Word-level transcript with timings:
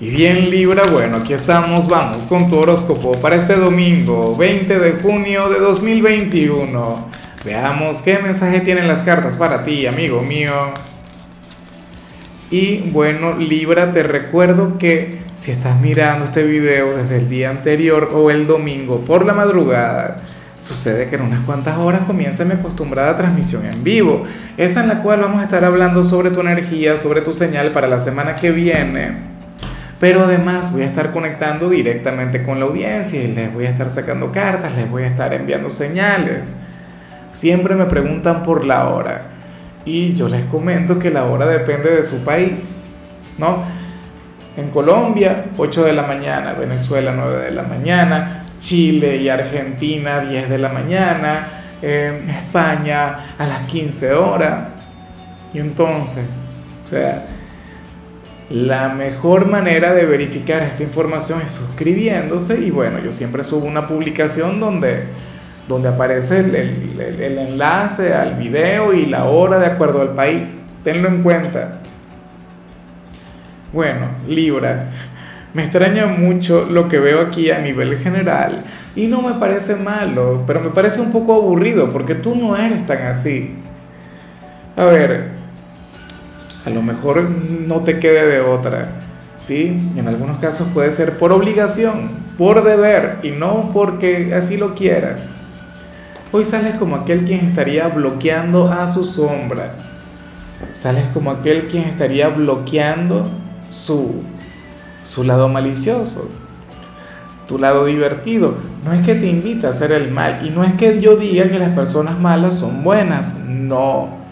Y 0.00 0.10
bien 0.10 0.50
Libra, 0.50 0.82
bueno, 0.90 1.18
aquí 1.18 1.34
estamos, 1.34 1.88
vamos 1.88 2.26
con 2.26 2.48
tu 2.48 2.58
horóscopo 2.58 3.12
para 3.12 3.36
este 3.36 3.54
domingo, 3.54 4.36
20 4.36 4.80
de 4.80 4.92
junio 4.94 5.48
de 5.48 5.60
2021. 5.60 7.08
Veamos 7.44 8.02
qué 8.02 8.18
mensaje 8.18 8.60
tienen 8.60 8.88
las 8.88 9.04
cartas 9.04 9.36
para 9.36 9.62
ti, 9.62 9.86
amigo 9.86 10.20
mío. 10.20 10.52
Y 12.50 12.90
bueno, 12.90 13.34
Libra, 13.38 13.92
te 13.92 14.02
recuerdo 14.02 14.78
que 14.78 15.18
si 15.36 15.52
estás 15.52 15.80
mirando 15.80 16.24
este 16.24 16.42
video 16.42 16.96
desde 16.96 17.18
el 17.18 17.28
día 17.28 17.50
anterior 17.50 18.10
o 18.12 18.32
el 18.32 18.48
domingo 18.48 18.98
por 19.02 19.24
la 19.24 19.32
madrugada, 19.32 20.16
sucede 20.58 21.08
que 21.08 21.14
en 21.14 21.22
unas 21.22 21.44
cuantas 21.44 21.78
horas 21.78 22.00
comienza 22.04 22.44
mi 22.44 22.54
acostumbrada 22.54 23.16
transmisión 23.16 23.64
en 23.64 23.84
vivo, 23.84 24.24
esa 24.56 24.82
en 24.82 24.88
la 24.88 25.02
cual 25.04 25.20
vamos 25.20 25.40
a 25.40 25.44
estar 25.44 25.64
hablando 25.64 26.02
sobre 26.02 26.30
tu 26.30 26.40
energía, 26.40 26.96
sobre 26.96 27.20
tu 27.20 27.32
señal 27.32 27.70
para 27.70 27.86
la 27.86 28.00
semana 28.00 28.34
que 28.34 28.50
viene 28.50 29.33
pero 30.00 30.24
además 30.24 30.72
voy 30.72 30.82
a 30.82 30.86
estar 30.86 31.12
conectando 31.12 31.70
directamente 31.70 32.42
con 32.42 32.58
la 32.58 32.66
audiencia 32.66 33.22
y 33.22 33.28
les 33.28 33.52
voy 33.52 33.66
a 33.66 33.70
estar 33.70 33.88
sacando 33.88 34.32
cartas, 34.32 34.74
les 34.76 34.90
voy 34.90 35.04
a 35.04 35.06
estar 35.06 35.32
enviando 35.32 35.70
señales. 35.70 36.56
Siempre 37.32 37.74
me 37.74 37.86
preguntan 37.86 38.42
por 38.42 38.64
la 38.64 38.88
hora 38.88 39.22
y 39.84 40.14
yo 40.14 40.28
les 40.28 40.44
comento 40.46 40.98
que 40.98 41.10
la 41.10 41.24
hora 41.24 41.46
depende 41.46 41.90
de 41.90 42.02
su 42.02 42.24
país, 42.24 42.74
¿no? 43.38 43.62
En 44.56 44.70
Colombia, 44.70 45.46
8 45.56 45.84
de 45.84 45.92
la 45.92 46.02
mañana, 46.02 46.52
Venezuela, 46.52 47.12
9 47.16 47.44
de 47.44 47.50
la 47.50 47.64
mañana, 47.64 48.44
Chile 48.60 49.16
y 49.16 49.28
Argentina, 49.28 50.20
10 50.20 50.48
de 50.48 50.58
la 50.58 50.68
mañana, 50.68 51.48
España 51.82 53.34
a 53.36 53.46
las 53.46 53.62
15 53.62 54.14
horas. 54.14 54.76
Y 55.52 55.58
entonces, 55.58 56.26
o 56.84 56.86
sea, 56.86 57.26
la 58.54 58.88
mejor 58.88 59.48
manera 59.48 59.92
de 59.94 60.06
verificar 60.06 60.62
esta 60.62 60.84
información 60.84 61.42
es 61.44 61.50
suscribiéndose 61.50 62.60
y 62.60 62.70
bueno, 62.70 63.00
yo 63.00 63.10
siempre 63.10 63.42
subo 63.42 63.66
una 63.66 63.88
publicación 63.88 64.60
donde, 64.60 65.06
donde 65.66 65.88
aparece 65.88 66.38
el, 66.38 66.54
el, 67.00 67.38
enlace 67.38 68.14
al 68.14 68.36
video 68.36 68.92
y 68.92 69.06
la 69.06 69.24
hora 69.24 69.58
de 69.58 69.66
acuerdo 69.66 70.02
al 70.02 70.14
país. 70.14 70.62
Tenlo 70.84 71.08
en 71.08 71.24
cuenta. 71.24 71.80
Bueno, 73.72 74.10
Libra, 74.28 74.86
me 75.52 75.64
extraña 75.64 76.06
mucho 76.06 76.64
lo 76.70 76.88
que 76.88 77.00
veo 77.00 77.22
aquí 77.22 77.50
a 77.50 77.58
nivel 77.58 77.98
general 77.98 78.62
y 78.94 79.08
no 79.08 79.20
me 79.20 79.34
parece 79.34 79.74
malo, 79.74 80.44
pero 80.46 80.60
me 80.60 80.70
parece 80.70 81.00
un 81.00 81.10
poco 81.10 81.34
aburrido 81.34 81.90
porque 81.90 82.14
tú 82.14 82.36
no 82.36 82.56
eres 82.56 82.86
tan 82.86 83.02
así. 83.08 83.56
A 84.76 84.84
ver, 84.84 85.33
a 86.64 86.70
lo 86.70 86.82
mejor 86.82 87.22
no 87.22 87.80
te 87.80 87.98
quede 87.98 88.26
de 88.26 88.40
otra, 88.40 88.88
¿sí? 89.34 89.90
En 89.96 90.08
algunos 90.08 90.38
casos 90.38 90.68
puede 90.72 90.90
ser 90.90 91.18
por 91.18 91.30
obligación, 91.32 92.08
por 92.38 92.64
deber 92.64 93.18
y 93.22 93.30
no 93.30 93.70
porque 93.72 94.34
así 94.34 94.56
lo 94.56 94.74
quieras. 94.74 95.28
Hoy 96.32 96.44
sales 96.44 96.76
como 96.76 96.96
aquel 96.96 97.24
quien 97.24 97.46
estaría 97.46 97.88
bloqueando 97.88 98.72
a 98.72 98.86
su 98.86 99.04
sombra. 99.04 99.74
Sales 100.72 101.04
como 101.12 101.30
aquel 101.30 101.68
quien 101.68 101.84
estaría 101.84 102.28
bloqueando 102.28 103.28
su, 103.70 104.22
su 105.02 105.22
lado 105.22 105.48
malicioso, 105.48 106.30
tu 107.46 107.58
lado 107.58 107.84
divertido. 107.84 108.56
No 108.84 108.94
es 108.94 109.04
que 109.04 109.14
te 109.14 109.26
invita 109.26 109.66
a 109.66 109.70
hacer 109.70 109.92
el 109.92 110.10
mal 110.10 110.46
y 110.46 110.50
no 110.50 110.64
es 110.64 110.72
que 110.72 110.98
yo 111.00 111.16
diga 111.16 111.48
que 111.50 111.58
las 111.58 111.74
personas 111.74 112.18
malas 112.18 112.58
son 112.58 112.82
buenas, 112.82 113.38
no 113.46 114.23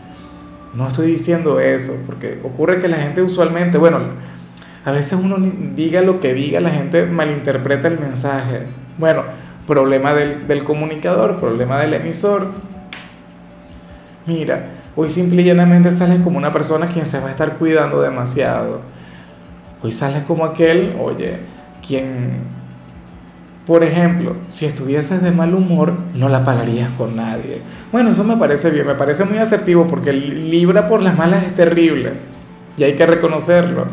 no 0.75 0.89
estoy 0.89 1.09
diciendo 1.09 1.61
eso, 1.61 1.95
porque 2.07 2.41
ocurre 2.43 2.81
que 2.81 2.89
la 2.89 2.97
gente 2.97 3.23
usualmente, 3.23 3.79
bueno, 3.79 3.99
a 4.85 4.93
veces 4.93 5.19
uno 5.23 5.37
diga 5.75 6.01
lo 6.01 6.21
que 6.21 6.35
diga, 6.35 6.61
la 6.61 6.71
gente 6.71 7.07
malinterpreta 7.07 7.89
el 7.89 8.01
mensaje. 8.01 8.67
Bueno, 8.99 9.23
problema 9.67 10.13
del, 10.13 10.65
comunicador, 10.65 11.39
problema 11.39 11.79
del 11.79 11.95
emisor. 11.95 12.49
Mira, 14.27 14.71
hoy 14.97 15.09
simple 15.09 15.43
y 15.43 15.45
llanamente 15.45 15.91
sales 15.91 16.21
como 16.23 16.39
una 16.39 16.53
persona 16.53 16.87
quien 16.87 17.07
se 17.07 17.21
va 17.21 17.29
a 17.29 17.31
estar 17.31 17.59
cuidando 17.59 18.01
demasiado. 18.01 18.81
Hoy 19.83 19.93
sales 19.93 20.25
como 20.25 20.45
aquel, 20.45 20.97
oye, 21.01 21.39
quien 21.87 22.62
por 23.67 23.85
ejemplo, 23.85 24.37
si 24.49 24.67
estuvieses 24.67 25.23
de 25.23 25.31
mal 25.31 25.55
humor, 25.55 25.95
no 26.15 26.29
la 26.29 26.45
pagarías 26.45 26.91
con 26.99 27.15
nadie. 27.15 27.63
Bueno, 27.93 28.11
eso 28.11 28.25
me 28.25 28.37
parece 28.37 28.71
bien, 28.71 28.87
me 28.87 28.97
parece 28.97 29.25
muy 29.25 29.39
asertivo 29.39 29.87
porque 29.87 30.13
Libra 30.13 30.89
por 30.89 31.01
las 31.01 31.17
malas 31.17 31.45
es 31.45 31.55
terrible 31.55 32.15
y 32.77 32.83
hay 32.83 32.97
que 32.97 33.07
reconocerlo. 33.07 33.87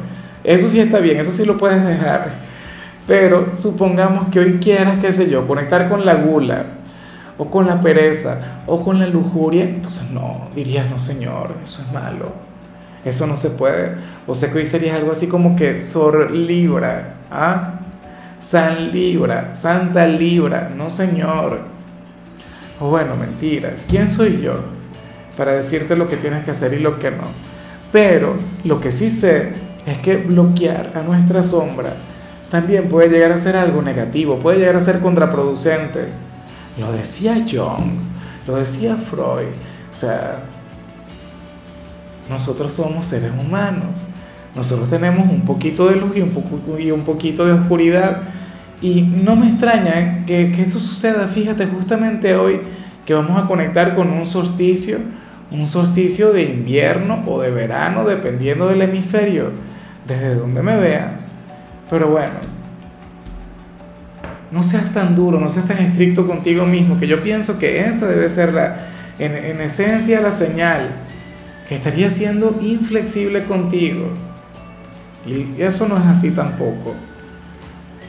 Eso 0.44 0.68
sí 0.68 0.80
está 0.80 1.00
bien, 1.00 1.20
eso 1.20 1.32
sí 1.32 1.46
lo 1.46 1.58
puedes 1.58 1.86
dejar. 1.86 2.32
Pero 3.06 3.54
supongamos 3.54 4.30
que 4.30 4.40
hoy 4.40 4.54
quieras, 4.60 4.98
qué 5.00 5.12
sé 5.12 5.30
yo, 5.30 5.46
conectar 5.46 5.88
con 5.88 6.04
la 6.04 6.16
gula 6.16 6.64
o 7.38 7.52
con 7.52 7.68
la 7.68 7.80
pereza 7.80 8.62
o 8.66 8.84
con 8.84 9.00
la 9.00 9.06
lujuria, 9.06 9.66
entonces 9.66 10.10
no, 10.10 10.50
dirías, 10.56 10.90
no 10.90 10.98
señor, 10.98 11.54
eso 11.64 11.84
es 11.84 11.92
malo. 11.94 12.50
Eso 13.06 13.28
no 13.28 13.38
se 13.38 13.52
puede. 13.52 13.96
O 14.28 14.36
sea 14.36 14.52
que 14.52 14.58
hoy 14.58 14.66
serías 14.66 14.96
algo 14.96 15.12
así 15.12 15.28
como 15.28 15.56
que 15.56 15.78
Sor 15.80 16.32
Libra, 16.32 17.16
¿ah? 17.32 17.80
San 18.40 18.92
Libra, 18.92 19.54
Santa 19.54 20.08
Libra, 20.08 20.72
no 20.76 20.90
señor. 20.90 21.62
O 22.80 22.90
bueno, 22.90 23.16
mentira, 23.16 23.76
¿quién 23.88 24.10
soy 24.10 24.42
yo 24.42 24.54
para 25.36 25.52
decirte 25.52 25.96
lo 25.96 26.08
que 26.08 26.18
tienes 26.18 26.44
que 26.44 26.52
hacer 26.52 26.74
y 26.74 26.80
lo 26.80 26.98
que 27.00 27.12
no? 27.12 27.26
Pero 27.92 28.36
lo 28.64 28.80
que 28.80 28.92
sí 28.92 29.12
sé 29.12 29.52
es 29.86 29.98
que 30.00 30.18
bloquear 30.18 30.92
a 30.96 31.02
nuestra 31.02 31.44
sombra 31.44 31.94
también 32.50 32.88
puede 32.90 33.10
llegar 33.10 33.32
a 33.32 33.38
ser 33.38 33.56
algo 33.56 33.82
negativo, 33.82 34.40
puede 34.40 34.60
llegar 34.60 34.76
a 34.78 34.82
ser 34.82 35.00
contraproducente. 35.00 36.08
Lo 36.78 36.92
decía 36.92 37.46
Jung, 37.50 38.00
lo 38.48 38.56
decía 38.56 38.96
Freud, 38.96 39.50
o 39.92 39.94
sea, 39.94 40.40
nosotros 42.30 42.72
somos 42.74 43.06
seres 43.06 43.32
humanos 43.32 44.08
nosotros 44.56 44.90
tenemos 44.90 45.30
un 45.30 45.42
poquito 45.42 45.88
de 45.90 45.96
luz 45.98 46.12
y 46.16 46.22
un, 46.22 47.04
poquito 47.04 47.46
de 47.46 47.54
oscuridad. 47.54 48.24
Y 48.82 49.02
no 49.02 49.36
me 49.36 49.50
extraña 49.50 50.26
que, 50.26 50.52
esto 50.62 50.80
suceda, 50.80 51.28
fíjate, 51.28 51.68
justamente 51.68 52.36
hoy 52.36 52.62
que 53.06 53.14
vamos 53.14 53.42
a 53.42 53.48
conectar 53.48 53.96
con 53.96 54.10
un 54.10 54.26
solsticio, 54.26 54.98
un 55.52 55.66
solsticio 55.66 56.32
de 56.32 56.44
invierno 56.44 57.24
o 57.28 57.42
de 57.42 57.52
verano, 57.52 58.06
dependiendo 58.06 58.68
del 58.68 58.82
hemisferio, 58.82 59.52
desde 60.08 60.36
donde 60.36 60.62
me 60.62 60.78
veas. 60.78 61.30
Pero 61.90 62.10
bueno, 62.10 62.34
no 64.52 64.64
seas 64.64 64.94
tan 64.94 65.16
duro, 65.16 65.40
no 65.40 65.50
seas 65.50 65.68
tan 65.68 65.78
estricto 65.80 66.28
contigo 66.28 66.66
mismo, 66.66 67.00
que 67.00 67.08
yo 67.08 67.22
pienso 67.22 67.60
que 67.60 67.82
esa 67.82 68.08
debe 68.08 68.30
ser 68.30 68.54
la, 68.54 68.78
en 69.18 69.60
esencia 69.62 70.22
la 70.22 70.32
señal, 70.32 70.90
que 71.68 71.76
estaría 71.76 72.10
siendo 72.10 72.60
inflexible 72.62 73.44
contigo. 73.44 74.29
Y 75.26 75.62
eso 75.62 75.88
no 75.88 75.98
es 75.98 76.06
así 76.06 76.32
tampoco. 76.32 76.96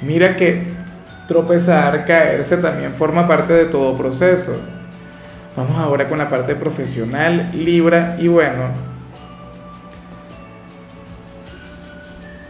Mira 0.02 0.36
que 0.36 0.64
tropezar, 1.28 2.04
caerse 2.06 2.56
también 2.56 2.94
forma 2.94 3.28
parte 3.28 3.52
de 3.52 3.66
todo 3.66 3.96
proceso. 3.96 4.60
Vamos 5.56 5.76
ahora 5.76 6.08
con 6.08 6.18
la 6.18 6.30
parte 6.30 6.54
profesional, 6.54 7.50
Libra, 7.52 8.16
y 8.18 8.28
bueno, 8.28 8.68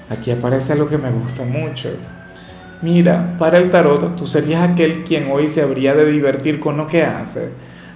aquí 0.09 0.31
aparece 0.31 0.75
algo 0.75 0.89
que 0.89 0.99
me 0.99 1.11
gusta 1.11 1.45
mucho. 1.45 1.91
Mira, 2.83 3.37
para 3.39 3.59
el 3.59 3.71
tarot 3.71 4.17
tú 4.17 4.27
serías 4.27 4.71
aquel 4.71 5.05
quien 5.05 5.31
hoy 5.31 5.49
se 5.49 5.63
habría 5.63 5.95
de 5.95 6.07
divertir 6.07 6.61
con 6.61 6.77
lo 6.77 6.87
que 6.87 7.03
hace. 7.03 7.53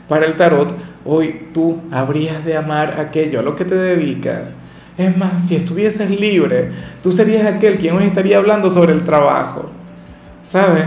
Para 0.08 0.26
el 0.26 0.36
tarot, 0.36 0.74
hoy 1.04 1.48
tú 1.54 1.80
habrías 1.90 2.44
de 2.44 2.56
amar 2.56 3.00
aquello 3.00 3.40
a 3.40 3.42
lo 3.42 3.56
que 3.56 3.64
te 3.64 3.74
dedicas 3.74 4.56
es 4.96 5.16
más, 5.16 5.48
si 5.48 5.56
estuvieses 5.56 6.08
libre, 6.08 6.70
tú 7.02 7.10
serías 7.10 7.46
aquel 7.46 7.78
quien 7.78 7.96
hoy 7.96 8.04
estaría 8.04 8.38
hablando 8.38 8.70
sobre 8.70 8.92
el 8.92 9.02
trabajo. 9.02 9.70
¿Sabes? 10.42 10.84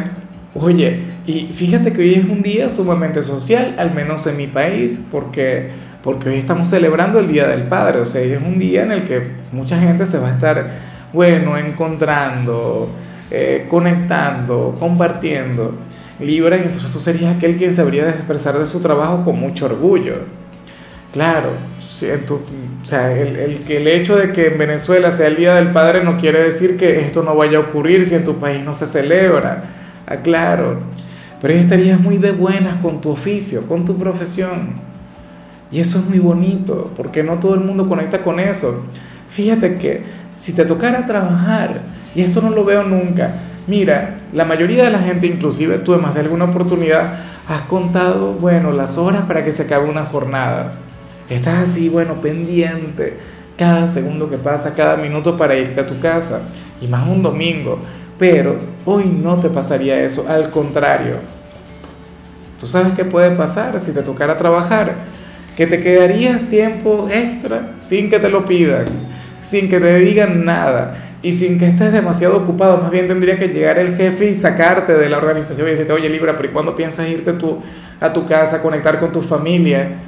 Oye, 0.54 1.01
y 1.25 1.50
fíjate 1.54 1.92
que 1.92 2.01
hoy 2.01 2.13
es 2.13 2.25
un 2.25 2.42
día 2.42 2.69
sumamente 2.69 3.21
social, 3.21 3.75
al 3.77 3.94
menos 3.94 4.25
en 4.27 4.38
mi 4.38 4.48
país, 4.48 5.06
porque, 5.12 5.69
porque 6.01 6.30
hoy 6.30 6.38
estamos 6.38 6.69
celebrando 6.69 7.19
el 7.19 7.27
Día 7.27 7.48
del 7.48 7.63
Padre. 7.63 8.00
O 8.00 8.06
sea, 8.06 8.21
es 8.21 8.42
un 8.42 8.57
día 8.57 8.83
en 8.83 8.94
el 8.94 9.04
que 9.04 9.24
mucha 9.51 9.77
gente 9.77 10.06
se 10.06 10.19
va 10.19 10.30
a 10.30 10.33
estar, 10.33 10.69
bueno, 11.12 11.57
encontrando, 11.57 12.89
eh, 13.30 13.65
conectando, 13.69 14.75
compartiendo. 14.80 15.75
Libre, 16.19 16.57
y 16.57 16.62
entonces 16.63 16.92
tú 16.92 17.00
serías 17.00 17.36
aquel 17.36 17.57
quien 17.57 17.74
se 17.74 17.81
habría 17.81 18.06
de 18.06 18.12
expresar 18.12 18.57
de 18.57 18.65
su 18.65 18.80
trabajo 18.80 19.24
con 19.24 19.38
mucho 19.38 19.65
orgullo. 19.65 20.15
Claro, 21.13 21.50
o 21.80 22.86
sea, 22.86 23.12
el, 23.12 23.36
el, 23.38 23.71
el, 23.71 23.88
hecho 23.88 24.18
de 24.18 24.31
que 24.31 24.48
en 24.48 24.57
Venezuela 24.57 25.12
sea 25.12 25.27
el 25.27 25.36
Día 25.36 25.56
del 25.56 25.71
Padre 25.71 26.04
no 26.04 26.18
quiere 26.18 26.44
decir 26.44 26.77
que 26.77 27.00
esto 27.00 27.24
no 27.24 27.36
vaya 27.36 27.57
a 27.57 27.62
ocurrir 27.62 28.06
si 28.06 28.15
en 28.15 28.24
tu 28.24 28.36
país 28.36 28.63
no 28.63 28.74
se 28.74 28.86
celebra. 28.86 29.63
Ah, 30.06 30.18
claro. 30.18 30.80
Pero 31.42 31.54
ahí 31.54 31.59
estarías 31.59 32.00
muy 32.00 32.18
de 32.18 32.31
buenas 32.31 32.77
con 32.77 33.01
tu 33.01 33.09
oficio, 33.09 33.68
con 33.68 33.86
tu 33.86 33.98
profesión. 33.98 34.75
Y 35.71 35.80
eso 35.80 36.00
es 36.00 36.06
muy 36.06 36.19
bonito, 36.19 36.92
porque 36.95 37.24
no 37.24 37.39
todo 37.39 37.56
el 37.56 37.62
mundo 37.62 37.86
conecta 37.86 38.21
con 38.21 38.39
eso. 38.39 38.86
Fíjate 39.30 39.77
que 39.77 40.04
si 40.36 40.54
te 40.54 40.65
tocara 40.65 41.06
trabajar 41.06 41.81
Y 42.15 42.21
esto 42.21 42.42
no 42.42 42.50
lo 42.50 42.63
veo 42.63 42.83
nunca. 42.83 43.36
Mira, 43.68 44.18
la 44.33 44.45
mayoría 44.45 44.86
de 44.86 44.89
la 44.89 45.00
gente, 45.00 45.27
inclusive 45.27 45.77
tú, 45.80 45.94
en 45.94 46.01
más 46.01 46.13
de 46.13 46.21
alguna 46.21 46.45
oportunidad, 46.45 47.19
has 47.48 47.62
contado, 47.62 48.33
bueno, 48.33 48.71
las 48.71 48.98
horas 48.98 49.24
para 49.24 49.44
que 49.44 49.51
se 49.51 49.63
acabe 49.63 49.89
una 49.89 50.06
jornada. 50.06 50.74
Estás 51.29 51.69
así, 51.69 51.89
bueno, 51.89 52.21
pendiente 52.21 53.18
cada 53.57 53.88
segundo 53.88 54.29
que 54.29 54.38
pasa, 54.38 54.75
cada 54.75 54.95
minuto 54.97 55.35
para 55.35 55.56
irte 55.56 55.81
a 55.81 55.88
tu 55.88 56.00
casa. 56.00 56.41
Y 56.79 56.88
más 56.88 57.07
un 57.07 57.24
domingo. 57.24 57.79
Pero 58.19 58.57
hoy 58.85 59.06
no 59.06 59.39
te 59.39 59.50
pasaría 59.50 60.01
eso, 60.03 60.25
al 60.27 60.50
contrario. 60.50 61.15
Tú 62.59 62.68
sabes 62.68 62.94
qué 62.94 63.06
puede 63.06 63.31
pasar 63.35 63.79
si 63.79 63.94
te 63.94 64.01
tocara 64.01 64.38
trabajar, 64.38 64.95
que 65.56 65.68
te 65.68 65.79
quedarías 65.81 66.50
tiempo 66.50 67.07
extra 67.12 67.75
sin 67.77 68.09
que 68.09 68.19
te 68.19 68.30
lo 68.30 68.45
pidan, 68.45 68.85
sin 69.41 69.69
que 69.69 69.80
te 69.80 70.00
digan 70.00 70.44
nada 70.45 71.07
y 71.21 71.33
sin 71.33 71.59
que 71.59 71.68
estés 71.68 71.91
demasiado 71.91 72.38
ocupado, 72.38 72.77
más 72.77 72.91
bien 72.91 73.07
tendría 73.07 73.38
que 73.38 73.47
llegar 73.47 73.77
el 73.80 73.95
jefe 73.95 74.30
y 74.30 74.33
sacarte 74.33 74.94
de 74.94 75.09
la 75.09 75.18
organización 75.18 75.68
y 75.68 75.71
decirte, 75.71 75.94
oye 75.94 76.09
Libra, 76.09 76.35
pero 76.35 76.50
¿y 76.50 76.51
cuándo 76.51 76.75
piensas 76.75 77.09
irte 77.09 77.33
tú 77.33 77.59
a 78.00 78.13
tu 78.13 78.25
casa, 78.25 78.62
conectar 78.62 79.00
con 79.00 79.12
tu 79.12 79.21
familia? 79.21 80.06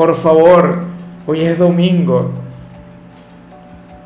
Por 0.00 0.16
favor, 0.16 0.78
hoy 1.26 1.42
es 1.42 1.58
domingo. 1.58 2.30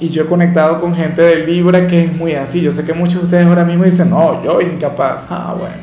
Y 0.01 0.09
yo 0.09 0.25
he 0.25 0.27
conectado 0.27 0.81
con 0.81 0.93
gente 0.93 1.23
de 1.23 1.47
Libra 1.47 1.87
que 1.87 2.07
es 2.07 2.13
muy 2.13 2.35
así. 2.35 2.61
Yo 2.61 2.73
sé 2.73 2.85
que 2.85 2.93
muchos 2.93 3.21
de 3.21 3.25
ustedes 3.27 3.47
ahora 3.47 3.63
mismo 3.63 3.85
dicen, 3.85 4.11
no, 4.11 4.43
yo 4.43 4.61
incapaz. 4.61 5.29
Ah, 5.31 5.55
bueno. 5.57 5.77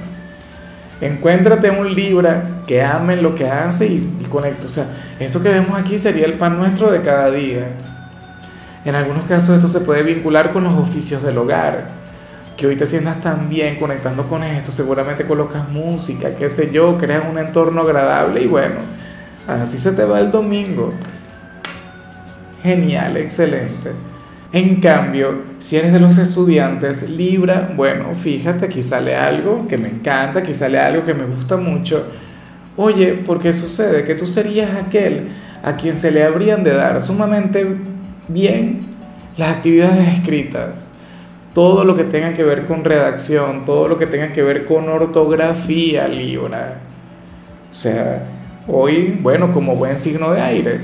Encuéntrate 0.99 1.69
un 1.69 1.93
Libra 1.93 2.43
que 2.67 2.83
ame 2.83 3.15
lo 3.15 3.35
que 3.35 3.47
hace 3.47 3.87
y, 3.87 4.17
y 4.19 4.25
conecte. 4.25 4.65
O 4.65 4.69
sea, 4.69 4.83
esto 5.17 5.41
que 5.41 5.47
vemos 5.47 5.79
aquí 5.79 5.97
sería 5.97 6.25
el 6.25 6.33
pan 6.33 6.57
nuestro 6.57 6.91
de 6.91 7.01
cada 7.01 7.31
día. 7.31 7.69
En 8.83 8.95
algunos 8.95 9.23
casos 9.23 9.55
esto 9.55 9.69
se 9.69 9.79
puede 9.79 10.03
vincular 10.03 10.51
con 10.51 10.65
los 10.65 10.75
oficios 10.75 11.23
del 11.23 11.37
hogar. 11.37 11.87
Que 12.57 12.67
hoy 12.67 12.75
te 12.75 12.85
sientas 12.85 13.21
tan 13.21 13.47
bien 13.47 13.77
conectando 13.77 14.27
con 14.27 14.43
esto, 14.43 14.73
seguramente 14.73 15.25
colocas 15.25 15.69
música, 15.69 16.35
qué 16.35 16.49
sé 16.49 16.69
yo, 16.69 16.97
creas 16.97 17.23
un 17.31 17.37
entorno 17.37 17.79
agradable 17.79 18.41
y 18.41 18.47
bueno, 18.47 18.90
así 19.47 19.77
se 19.77 19.91
te 19.91 20.03
va 20.03 20.19
el 20.19 20.31
domingo. 20.31 20.93
Genial, 22.63 23.17
excelente. 23.17 23.91
En 24.53 24.81
cambio, 24.81 25.43
si 25.59 25.77
eres 25.77 25.93
de 25.93 25.99
los 25.99 26.17
estudiantes 26.17 27.09
Libra, 27.09 27.71
bueno, 27.75 28.13
fíjate, 28.13 28.65
aquí 28.65 28.83
sale 28.83 29.15
algo 29.15 29.67
que 29.67 29.77
me 29.77 29.87
encanta, 29.87 30.39
aquí 30.39 30.53
sale 30.53 30.77
algo 30.77 31.05
que 31.05 31.13
me 31.13 31.25
gusta 31.25 31.55
mucho. 31.57 32.05
Oye, 32.75 33.13
¿por 33.13 33.39
qué 33.39 33.53
sucede 33.53 34.03
que 34.03 34.15
tú 34.15 34.25
serías 34.25 34.75
aquel 34.75 35.29
a 35.63 35.75
quien 35.75 35.95
se 35.95 36.11
le 36.11 36.23
habrían 36.23 36.63
de 36.63 36.73
dar 36.73 36.99
sumamente 37.01 37.65
bien 38.27 38.87
las 39.37 39.57
actividades 39.57 40.07
escritas, 40.09 40.93
todo 41.53 41.83
lo 41.83 41.95
que 41.95 42.03
tenga 42.03 42.33
que 42.33 42.43
ver 42.43 42.65
con 42.65 42.83
redacción, 42.83 43.65
todo 43.65 43.87
lo 43.87 43.97
que 43.97 44.07
tenga 44.07 44.31
que 44.31 44.41
ver 44.41 44.65
con 44.65 44.89
ortografía 44.89 46.07
Libra. 46.07 46.79
O 47.69 47.73
sea, 47.73 48.23
hoy, 48.67 49.17
bueno, 49.21 49.51
como 49.51 49.75
buen 49.75 49.97
signo 49.97 50.31
de 50.31 50.41
aire. 50.41 50.81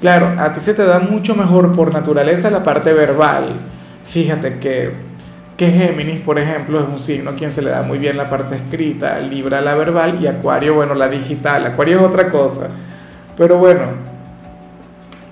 Claro, 0.00 0.34
a 0.38 0.52
ti 0.52 0.60
se 0.60 0.74
te 0.74 0.84
da 0.84 0.98
mucho 0.98 1.34
mejor 1.34 1.72
por 1.72 1.92
naturaleza 1.92 2.50
la 2.50 2.64
parte 2.64 2.92
verbal. 2.92 3.60
Fíjate 4.04 4.58
que, 4.58 4.90
que 5.56 5.70
Géminis, 5.70 6.20
por 6.20 6.38
ejemplo, 6.38 6.80
es 6.80 6.88
un 6.88 6.98
signo 6.98 7.30
a 7.30 7.34
quien 7.34 7.50
se 7.50 7.62
le 7.62 7.70
da 7.70 7.82
muy 7.82 7.98
bien 7.98 8.16
la 8.16 8.28
parte 8.28 8.56
escrita, 8.56 9.18
Libra 9.20 9.60
la 9.60 9.74
verbal 9.74 10.18
y 10.20 10.26
Acuario, 10.26 10.74
bueno, 10.74 10.94
la 10.94 11.08
digital. 11.08 11.66
Acuario 11.66 12.00
es 12.00 12.04
otra 12.04 12.30
cosa. 12.30 12.70
Pero 13.36 13.58
bueno, 13.58 14.12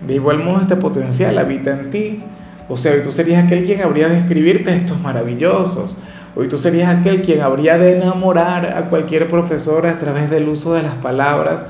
de 0.06 0.14
igual 0.14 0.38
modo, 0.38 0.60
este 0.60 0.76
potencial 0.76 1.36
habita 1.38 1.72
en 1.72 1.90
ti. 1.90 2.22
O 2.68 2.76
sea, 2.76 3.02
tú 3.02 3.10
serías 3.10 3.44
aquel 3.44 3.64
quien 3.64 3.82
habría 3.82 4.08
de 4.08 4.18
escribir 4.18 4.64
textos 4.64 5.00
maravillosos. 5.00 6.00
Hoy 6.36 6.48
tú 6.48 6.58
serías 6.58 6.88
aquel 6.88 7.22
quien 7.22 7.40
habría 7.40 7.76
de 7.76 7.96
enamorar 7.96 8.76
a 8.76 8.88
cualquier 8.88 9.28
profesora 9.28 9.90
a 9.90 9.98
través 9.98 10.30
del 10.30 10.48
uso 10.48 10.74
de 10.74 10.82
las 10.82 10.94
palabras. 10.94 11.66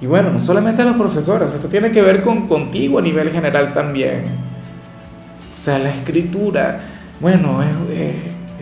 Y 0.00 0.06
bueno, 0.06 0.30
no 0.30 0.40
solamente 0.40 0.82
a 0.82 0.84
los 0.84 0.96
profesores, 0.96 1.52
esto 1.52 1.68
tiene 1.68 1.90
que 1.90 2.02
ver 2.02 2.22
con 2.22 2.46
contigo 2.46 2.98
a 2.98 3.02
nivel 3.02 3.30
general 3.30 3.72
también. 3.74 4.24
O 5.54 5.56
sea, 5.56 5.78
la 5.78 5.90
escritura, 5.90 6.80
bueno, 7.20 7.62
es, 7.62 8.14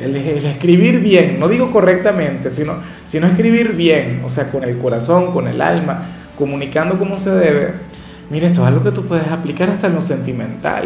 el, 0.03 0.17
escribir 0.17 1.01
bien, 1.01 1.39
no 1.39 1.49
digo 1.49 1.71
correctamente, 1.71 2.51
sino, 2.51 2.77
sino 3.05 3.27
escribir 3.27 3.73
bien, 3.73 4.23
o 4.25 4.31
sea, 4.31 4.51
con 4.51 4.65
el 4.65 4.79
corazón, 4.79 5.33
con 5.33 5.49
el 5.49 5.61
alma, 5.61 6.03
comunicando 6.37 6.99
como 6.99 7.19
se 7.19 7.31
debe 7.31 7.93
Mira, 8.33 8.47
esto 8.47 8.63
es 8.63 8.69
algo 8.69 8.83
que 8.83 8.93
tú 8.93 9.05
puedes 9.05 9.29
aplicar 9.29 9.69
hasta 9.69 9.89
en 9.89 9.95
lo 9.95 10.01
sentimental, 10.01 10.85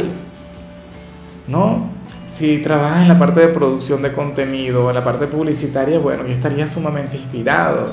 ¿no? 1.46 1.90
Si 2.26 2.58
trabajas 2.58 3.02
en 3.02 3.08
la 3.08 3.18
parte 3.20 3.38
de 3.38 3.48
producción 3.48 4.02
de 4.02 4.12
contenido, 4.12 4.88
en 4.88 4.96
la 4.96 5.04
parte 5.04 5.28
publicitaria, 5.28 6.00
bueno, 6.00 6.26
ya 6.26 6.34
estarías 6.34 6.72
sumamente 6.72 7.16
inspirado. 7.16 7.92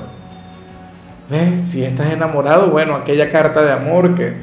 ¿Ves? 1.29 1.61
Si 1.61 1.83
estás 1.83 2.11
enamorado, 2.11 2.71
bueno, 2.71 2.95
aquella 2.95 3.29
carta 3.29 3.61
de 3.61 3.71
amor 3.71 4.15
que, 4.15 4.33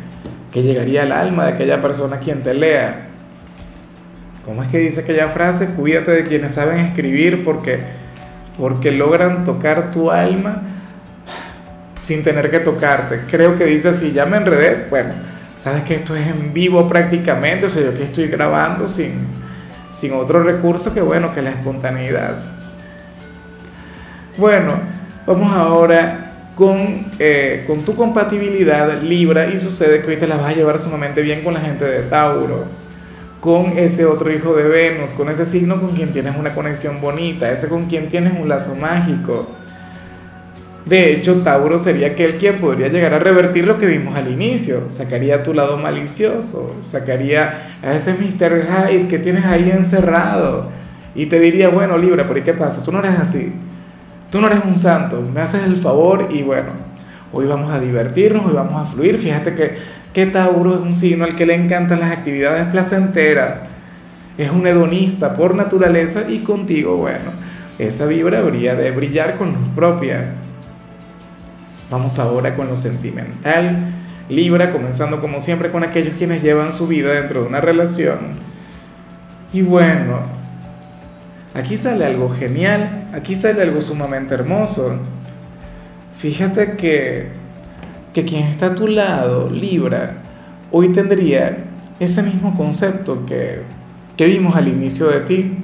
que 0.53 0.63
llegaría 0.63 1.03
al 1.03 1.11
alma 1.11 1.47
de 1.47 1.53
aquella 1.55 1.83
persona 1.83 2.21
quien 2.21 2.45
te 2.45 2.55
lea. 2.55 3.09
¿Cómo 4.45 4.63
es 4.63 4.69
que 4.69 4.79
dice 4.79 5.01
aquella 5.01 5.29
frase? 5.29 5.75
Cuídate 5.75 6.13
de 6.13 6.25
quienes 6.25 6.55
saben 6.55 6.79
escribir 6.79 7.45
porque, 7.45 7.81
porque 8.59 8.93
logran 8.93 9.43
tocar 9.43 9.91
tu 9.91 10.13
alma 10.13 10.63
sin 12.03 12.23
tener 12.23 12.49
que 12.53 12.61
tocarte. 12.61 13.23
Creo 13.29 13.57
que 13.57 13.65
dice 13.65 13.89
así, 13.89 14.13
ya 14.13 14.25
me 14.25 14.37
enredé. 14.37 14.87
Bueno, 14.89 15.11
sabes 15.57 15.83
que 15.83 15.97
esto 15.97 16.15
es 16.15 16.29
en 16.29 16.53
vivo 16.53 16.87
prácticamente, 16.87 17.67
o 17.67 17.69
sea, 17.69 17.83
yo 17.83 17.91
aquí 17.91 18.05
estoy 18.05 18.29
grabando 18.29 18.87
sin, 18.87 19.27
sin 19.91 20.13
otro 20.13 20.43
recurso 20.43 20.95
que 20.95 21.01
bueno, 21.01 21.35
que 21.35 21.43
la 21.43 21.51
espontaneidad. 21.51 22.37
Bueno, 24.39 24.75
vamos 25.27 25.53
ahora 25.53 26.51
con, 26.55 27.07
eh, 27.19 27.65
con 27.67 27.85
tu 27.85 27.95
compatibilidad 27.95 29.03
Libra 29.03 29.49
y 29.49 29.59
sucede 29.59 30.03
que 30.03 30.09
hoy 30.09 30.17
te 30.17 30.27
la 30.27 30.37
vas 30.37 30.51
a 30.51 30.55
llevar 30.55 30.79
sumamente 30.79 31.23
bien 31.23 31.43
con 31.43 31.55
la 31.55 31.61
gente 31.61 31.85
de 31.85 32.03
Tauro, 32.03 32.65
con 33.41 33.77
ese 33.77 34.07
otro 34.07 34.33
hijo 34.33 34.55
de 34.55 34.65
Venus, 34.65 35.13
con 35.13 35.29
ese 35.29 35.45
signo 35.45 35.81
con 35.81 35.91
quien 35.91 36.13
tienes 36.13 36.37
una 36.37 36.55
conexión 36.55 37.01
bonita, 37.01 37.51
ese 37.51 37.69
con 37.69 37.87
quien 37.87 38.09
tienes 38.09 38.33
un 38.39 38.49
lazo 38.49 38.77
mágico 38.77 39.49
de 40.91 41.13
hecho, 41.13 41.43
Tauro 41.43 41.79
sería 41.79 42.09
aquel 42.09 42.37
quien 42.37 42.59
podría 42.59 42.89
llegar 42.89 43.15
a 43.15 43.21
revertir 43.21 43.65
lo 43.65 43.79
que 43.79 43.87
vimos 43.87 44.17
al 44.17 44.29
inicio. 44.29 44.91
Sacaría 44.91 45.45
tu 45.45 45.55
lado 45.55 45.79
malicioso, 45.79 46.75
sacaría 46.81 47.77
a 47.81 47.95
ese 47.95 48.15
Mr. 48.15 48.65
Hyde 48.67 49.07
que 49.07 49.21
tienes 49.21 49.45
ahí 49.45 49.71
encerrado 49.71 50.69
y 51.15 51.27
te 51.27 51.39
diría, 51.39 51.69
bueno, 51.69 51.97
Libra, 51.97 52.27
¿por 52.27 52.43
qué 52.43 52.55
pasa? 52.55 52.83
Tú 52.83 52.91
no 52.91 52.99
eres 52.99 53.21
así. 53.21 53.53
Tú 54.33 54.41
no 54.41 54.49
eres 54.49 54.65
un 54.65 54.75
santo. 54.75 55.23
Me 55.23 55.41
haces 55.41 55.63
el 55.63 55.77
favor 55.77 56.27
y 56.33 56.43
bueno, 56.43 56.71
hoy 57.33 57.47
vamos 57.47 57.73
a 57.73 57.79
divertirnos, 57.79 58.47
hoy 58.47 58.53
vamos 58.53 58.83
a 58.83 58.85
fluir. 58.85 59.17
Fíjate 59.17 59.55
que, 59.55 59.77
que 60.13 60.27
Tauro 60.27 60.75
es 60.75 60.81
un 60.81 60.93
signo 60.93 61.25
al 61.25 61.37
que 61.37 61.47
le 61.47 61.55
encantan 61.55 62.01
las 62.01 62.11
actividades 62.11 62.67
placenteras. 62.67 63.65
Es 64.37 64.51
un 64.51 64.67
hedonista 64.67 65.35
por 65.35 65.55
naturaleza 65.55 66.29
y 66.29 66.41
contigo, 66.41 66.97
bueno, 66.97 67.31
esa 67.79 68.07
vibra 68.07 68.39
habría 68.41 68.75
de 68.75 68.91
brillar 68.91 69.37
con 69.37 69.53
luz 69.53 69.69
propia. 69.77 70.35
Vamos 71.91 72.19
ahora 72.21 72.55
con 72.55 72.69
lo 72.69 72.77
sentimental. 72.77 73.93
Libra, 74.29 74.71
comenzando 74.71 75.21
como 75.21 75.41
siempre 75.41 75.71
con 75.73 75.83
aquellos 75.83 76.15
quienes 76.15 76.41
llevan 76.41 76.71
su 76.71 76.87
vida 76.87 77.11
dentro 77.13 77.43
de 77.43 77.49
una 77.49 77.61
relación. 77.61 78.39
Y 79.53 79.63
bueno, 79.63 80.21
aquí 81.53 81.77
sale 81.77 82.05
algo 82.05 82.31
genial, 82.31 83.09
aquí 83.13 83.35
sale 83.35 83.63
algo 83.63 83.81
sumamente 83.81 84.35
hermoso. 84.35 85.01
Fíjate 86.17 86.77
que, 86.77 87.31
que 88.15 88.25
quien 88.25 88.45
está 88.45 88.67
a 88.67 88.75
tu 88.77 88.87
lado, 88.87 89.51
Libra, 89.51 90.19
hoy 90.71 90.91
tendría 90.91 91.57
ese 91.99 92.23
mismo 92.23 92.55
concepto 92.57 93.27
que, 93.27 93.63
que 94.17 94.27
vimos 94.27 94.55
al 94.55 94.69
inicio 94.69 95.09
de 95.09 95.21
ti. 95.23 95.59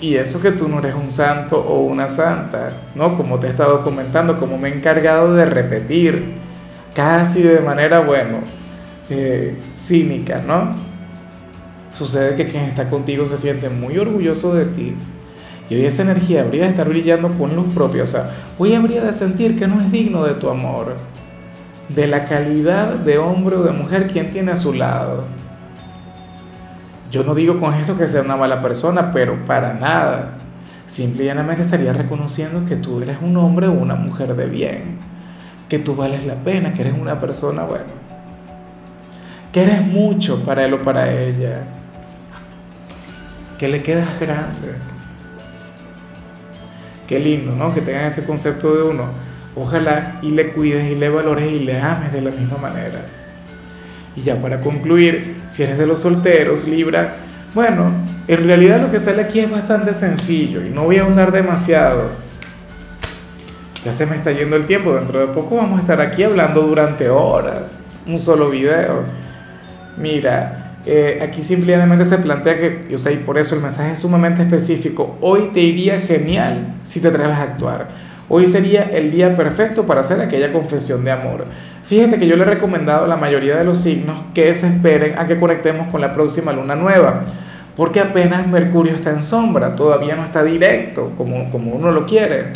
Y 0.00 0.14
eso 0.14 0.40
que 0.40 0.52
tú 0.52 0.68
no 0.68 0.78
eres 0.78 0.94
un 0.94 1.08
santo 1.08 1.58
o 1.58 1.80
una 1.80 2.06
santa, 2.06 2.70
¿no? 2.94 3.16
Como 3.16 3.38
te 3.40 3.48
he 3.48 3.50
estado 3.50 3.80
comentando, 3.80 4.38
como 4.38 4.56
me 4.56 4.68
he 4.68 4.74
encargado 4.74 5.34
de 5.34 5.44
repetir, 5.44 6.34
casi 6.94 7.42
de 7.42 7.60
manera, 7.60 8.00
bueno, 8.00 8.38
eh, 9.10 9.56
cínica, 9.76 10.40
¿no? 10.46 10.76
Sucede 11.92 12.36
que 12.36 12.46
quien 12.46 12.64
está 12.64 12.88
contigo 12.88 13.26
se 13.26 13.36
siente 13.36 13.68
muy 13.70 13.98
orgulloso 13.98 14.54
de 14.54 14.66
ti. 14.66 14.94
Y 15.68 15.74
hoy 15.74 15.84
esa 15.84 16.02
energía 16.02 16.42
habría 16.42 16.62
de 16.62 16.70
estar 16.70 16.88
brillando 16.88 17.30
con 17.30 17.56
luz 17.56 17.74
propia. 17.74 18.04
O 18.04 18.06
sea, 18.06 18.30
hoy 18.56 18.74
habría 18.74 19.02
de 19.02 19.12
sentir 19.12 19.58
que 19.58 19.66
no 19.66 19.80
es 19.80 19.90
digno 19.90 20.24
de 20.24 20.34
tu 20.34 20.48
amor, 20.48 20.96
de 21.88 22.06
la 22.06 22.26
calidad 22.26 22.94
de 22.94 23.18
hombre 23.18 23.56
o 23.56 23.62
de 23.62 23.72
mujer 23.72 24.06
quien 24.06 24.30
tiene 24.30 24.52
a 24.52 24.56
su 24.56 24.72
lado. 24.72 25.24
Yo 27.10 27.24
no 27.24 27.34
digo 27.34 27.58
con 27.58 27.72
esto 27.74 27.96
que 27.96 28.06
sea 28.06 28.22
una 28.22 28.36
mala 28.36 28.60
persona, 28.60 29.10
pero 29.12 29.44
para 29.46 29.72
nada. 29.74 30.34
Simple 30.86 31.24
y 31.24 31.28
estaría 31.28 31.92
reconociendo 31.92 32.64
que 32.66 32.76
tú 32.76 33.00
eres 33.02 33.18
un 33.20 33.36
hombre 33.36 33.66
o 33.66 33.72
una 33.72 33.94
mujer 33.94 34.34
de 34.34 34.46
bien, 34.46 34.98
que 35.68 35.78
tú 35.78 35.94
vales 35.94 36.24
la 36.24 36.36
pena, 36.36 36.72
que 36.72 36.80
eres 36.80 36.94
una 36.98 37.20
persona, 37.20 37.64
bueno, 37.64 37.84
que 39.52 39.62
eres 39.62 39.86
mucho 39.86 40.42
para 40.44 40.64
él 40.64 40.74
o 40.74 40.82
para 40.82 41.10
ella. 41.12 41.62
que 43.58 43.68
le 43.68 43.82
quedas 43.82 44.18
grande. 44.20 44.76
Qué 47.06 47.18
lindo, 47.18 47.54
¿no? 47.56 47.74
Que 47.74 47.80
tengan 47.80 48.04
ese 48.04 48.24
concepto 48.24 48.74
de 48.74 48.82
uno. 48.82 49.04
Ojalá 49.56 50.20
y 50.22 50.30
le 50.30 50.52
cuides 50.52 50.92
y 50.92 50.94
le 50.94 51.08
valores 51.08 51.50
y 51.50 51.60
le 51.60 51.80
ames 51.80 52.12
de 52.12 52.20
la 52.20 52.30
misma 52.30 52.58
manera. 52.58 53.00
Y 54.18 54.22
ya 54.22 54.40
para 54.40 54.60
concluir, 54.60 55.42
si 55.46 55.62
eres 55.62 55.78
de 55.78 55.86
los 55.86 56.00
solteros, 56.00 56.66
Libra, 56.66 57.16
bueno, 57.54 57.92
en 58.26 58.44
realidad 58.44 58.80
lo 58.80 58.90
que 58.90 58.98
sale 58.98 59.22
aquí 59.22 59.38
es 59.38 59.50
bastante 59.50 59.94
sencillo 59.94 60.64
y 60.64 60.70
no 60.70 60.84
voy 60.84 60.96
a 60.96 61.02
ahondar 61.02 61.30
demasiado. 61.30 62.10
Ya 63.84 63.92
se 63.92 64.06
me 64.06 64.16
está 64.16 64.32
yendo 64.32 64.56
el 64.56 64.66
tiempo, 64.66 64.92
dentro 64.94 65.20
de 65.20 65.28
poco 65.28 65.56
vamos 65.56 65.78
a 65.78 65.82
estar 65.82 66.00
aquí 66.00 66.24
hablando 66.24 66.62
durante 66.62 67.08
horas, 67.08 67.78
un 68.06 68.18
solo 68.18 68.50
video. 68.50 69.04
Mira, 69.96 70.78
eh, 70.84 71.20
aquí 71.22 71.44
simplemente 71.44 72.04
se 72.04 72.18
plantea 72.18 72.58
que, 72.58 72.86
yo 72.90 72.98
sé, 72.98 73.14
y 73.14 73.16
por 73.18 73.38
eso 73.38 73.54
el 73.54 73.60
mensaje 73.60 73.92
es 73.92 74.00
sumamente 74.00 74.42
específico, 74.42 75.16
hoy 75.20 75.50
te 75.52 75.60
iría 75.60 76.00
genial 76.00 76.74
si 76.82 77.00
te 77.00 77.08
atreves 77.08 77.36
a 77.36 77.42
actuar. 77.42 78.07
Hoy 78.28 78.46
sería 78.46 78.82
el 78.82 79.10
día 79.10 79.34
perfecto 79.34 79.86
para 79.86 80.00
hacer 80.00 80.20
aquella 80.20 80.52
confesión 80.52 81.04
de 81.04 81.10
amor. 81.10 81.46
Fíjate 81.84 82.18
que 82.18 82.26
yo 82.26 82.36
le 82.36 82.42
he 82.42 82.46
recomendado 82.46 83.04
a 83.04 83.08
la 83.08 83.16
mayoría 83.16 83.56
de 83.56 83.64
los 83.64 83.78
signos 83.78 84.22
que 84.34 84.52
se 84.52 84.66
esperen 84.66 85.18
a 85.18 85.26
que 85.26 85.38
conectemos 85.38 85.86
con 85.88 86.00
la 86.00 86.12
próxima 86.12 86.52
luna 86.52 86.74
nueva 86.74 87.24
porque 87.78 88.00
apenas 88.00 88.44
Mercurio 88.48 88.96
está 88.96 89.10
en 89.10 89.20
sombra, 89.20 89.76
todavía 89.76 90.16
no 90.16 90.24
está 90.24 90.42
directo 90.42 91.12
como, 91.16 91.48
como 91.48 91.76
uno 91.76 91.92
lo 91.92 92.06
quiere. 92.06 92.46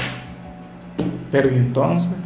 Pero 1.30 1.48
¿y 1.48 1.54
entonces? 1.54 2.18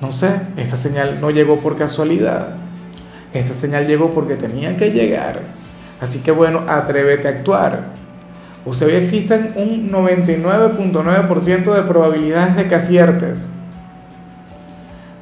No 0.00 0.12
sé, 0.12 0.30
esta 0.56 0.76
señal 0.76 1.18
no 1.20 1.30
llegó 1.30 1.60
por 1.60 1.76
casualidad. 1.76 2.54
Esta 3.34 3.52
señal 3.52 3.86
llegó 3.86 4.12
porque 4.12 4.36
tenía 4.36 4.78
que 4.78 4.92
llegar. 4.92 5.42
Así 6.00 6.20
que 6.20 6.30
bueno, 6.30 6.64
atrévete 6.66 7.28
a 7.28 7.32
actuar. 7.32 7.99
O 8.64 8.74
sea, 8.74 8.88
hoy 8.88 8.94
existen 8.94 9.52
un 9.56 9.90
99.9% 9.90 11.74
de 11.74 11.82
probabilidades 11.82 12.56
de 12.56 12.68
que 12.68 12.74
aciertes. 12.74 13.50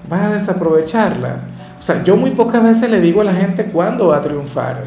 Vas 0.08 0.22
a 0.22 0.30
desaprovecharla. 0.32 1.40
O 1.78 1.82
sea, 1.82 2.02
yo 2.02 2.16
muy 2.16 2.32
pocas 2.32 2.62
veces 2.62 2.90
le 2.90 3.00
digo 3.00 3.20
a 3.20 3.24
la 3.24 3.34
gente 3.34 3.66
cuándo 3.66 4.08
va 4.08 4.16
a 4.16 4.20
triunfar. 4.20 4.82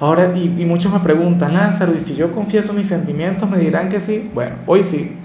Ahora, 0.00 0.34
y, 0.36 0.48
muchos 0.64 0.92
me 0.92 1.00
preguntan, 1.00 1.54
Lázaro, 1.54 1.94
¿y 1.94 2.00
si 2.00 2.16
yo 2.16 2.32
confieso 2.32 2.72
mis 2.72 2.88
sentimientos 2.88 3.48
me 3.48 3.58
dirán 3.58 3.88
que 3.88 3.98
sí? 3.98 4.30
Bueno, 4.34 4.56
hoy 4.66 4.82
sí, 4.82 5.18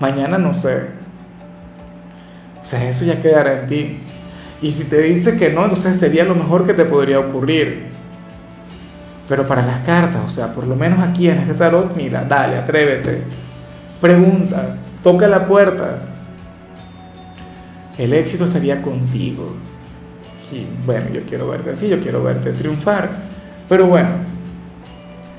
mañana 0.00 0.38
no 0.38 0.54
sé. 0.54 0.88
O 2.60 2.64
sea, 2.64 2.88
eso 2.88 3.04
ya 3.04 3.20
quedará 3.20 3.60
en 3.60 3.66
ti. 3.68 3.98
Y 4.60 4.72
si 4.72 4.88
te 4.88 5.00
dice 5.02 5.36
que 5.36 5.50
no, 5.50 5.62
entonces 5.62 5.98
sería 5.98 6.24
lo 6.24 6.34
mejor 6.34 6.66
que 6.66 6.74
te 6.74 6.84
podría 6.84 7.20
ocurrir. 7.20 7.86
Pero 9.28 9.46
para 9.46 9.62
las 9.62 9.80
cartas, 9.80 10.22
o 10.24 10.28
sea, 10.28 10.52
por 10.52 10.66
lo 10.66 10.76
menos 10.76 11.00
aquí 11.00 11.28
en 11.28 11.38
este 11.38 11.54
tarot, 11.54 11.96
mira, 11.96 12.24
dale, 12.24 12.56
atrévete. 12.56 13.22
Pregunta, 14.00 14.76
toca 15.02 15.26
la 15.26 15.44
puerta. 15.46 15.98
El 17.98 18.12
éxito 18.12 18.44
estaría 18.44 18.82
contigo. 18.82 19.54
Y 20.52 20.66
bueno, 20.84 21.10
yo 21.12 21.22
quiero 21.22 21.48
verte 21.48 21.70
así, 21.70 21.88
yo 21.88 22.00
quiero 22.00 22.22
verte 22.22 22.52
triunfar. 22.52 23.10
Pero 23.68 23.86
bueno, 23.86 24.10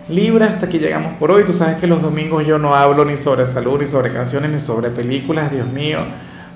Libra, 0.09 0.47
hasta 0.47 0.65
aquí 0.65 0.79
llegamos 0.79 1.13
por 1.17 1.31
hoy. 1.31 1.43
Tú 1.43 1.53
sabes 1.53 1.77
que 1.77 1.87
los 1.87 2.01
domingos 2.01 2.45
yo 2.45 2.57
no 2.57 2.75
hablo 2.75 3.05
ni 3.05 3.17
sobre 3.17 3.45
salud, 3.45 3.79
ni 3.79 3.85
sobre 3.85 4.11
canciones, 4.11 4.51
ni 4.51 4.59
sobre 4.59 4.89
películas, 4.89 5.51
Dios 5.51 5.67
mío, 5.67 5.99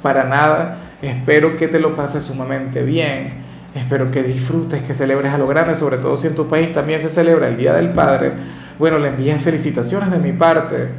para 0.02 0.24
nada. 0.24 0.78
Espero 1.02 1.58
que 1.58 1.68
te 1.68 1.80
lo 1.80 1.96
pases 1.96 2.24
sumamente 2.24 2.84
bien. 2.84 3.51
Espero 3.74 4.12
que 4.12 4.22
disfrutes, 4.24 4.82
que 4.84 4.94
celebres 4.94 5.32
a 5.34 5.38
lo 5.38 5.48
grande, 5.48 5.76
sobre 5.76 5.98
todo 5.98 6.18
si 6.18 6.28
en 6.28 6.36
tu 6.36 6.48
país 6.48 6.74
también 6.74 7.00
se 7.00 7.10
celebra 7.10 7.48
el 7.48 7.58
Día 7.58 7.74
del 7.74 7.92
Padre. 7.92 8.34
Bueno, 8.78 9.00
le 9.00 9.10
envías 9.10 9.42
felicitaciones 9.42 10.12
de 10.12 10.20
mi 10.20 10.34
parte. 10.34 10.90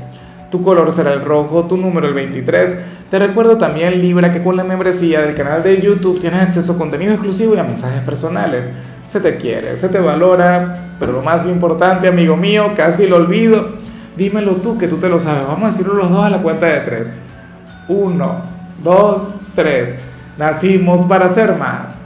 Tu 0.51 0.63
color 0.63 0.91
será 0.93 1.13
el 1.13 1.23
rojo, 1.23 1.67
tu 1.67 1.77
número 1.77 2.09
el 2.09 2.15
23. 2.15 2.79
Te 3.11 3.19
recuerdo 3.19 3.59
también, 3.59 4.01
Libra, 4.01 4.33
que 4.33 4.43
con 4.43 4.57
la 4.57 4.65
membresía 4.65 5.21
del 5.21 5.35
canal 5.35 5.63
de 5.63 5.81
YouTube 5.81 6.19
tienes 6.19 6.41
acceso 6.41 6.73
a 6.73 6.79
contenido 6.79 7.13
exclusivo 7.13 7.55
y 7.55 7.59
a 7.59 7.65
mensajes 7.65 8.01
personales 8.01 8.73
se 9.05 9.21
te 9.21 9.37
quiere, 9.37 9.77
se 9.77 9.89
te 9.89 9.99
valora, 9.99 10.95
pero 10.99 11.13
lo 11.13 11.23
más 11.23 11.47
importante, 11.47 12.09
amigo 12.09 12.37
mío, 12.37 12.73
casi 12.77 13.07
lo 13.07 13.17
olvido, 13.17 13.77
dímelo 14.17 14.57
tú 14.57 14.79
que 14.79 14.89
tú 14.89 14.97
te 14.97 15.09
lo 15.09 15.19
sabes. 15.19 15.47
Vamos 15.47 15.65
a 15.65 15.67
decirlo 15.73 15.95
los 15.95 16.11
dos 16.11 16.25
a 16.25 16.31
la 16.31 16.41
cuenta 16.41 16.67
de 16.67 16.81
tres. 16.81 17.13
Uno, 17.89 18.43
dos, 18.83 19.31
tres. 19.55 19.95
Nacimos 20.39 21.05
para 21.05 21.29
ser 21.29 21.57
más. 21.57 22.03